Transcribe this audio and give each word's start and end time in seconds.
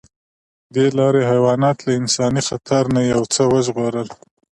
دې 0.73 0.85
لارې 0.97 1.21
حیوانات 1.31 1.77
له 1.85 1.91
انساني 1.99 2.41
خطر 2.49 2.83
نه 2.95 3.01
یو 3.11 3.21
څه 3.33 3.41
وژغورل. 3.53 4.07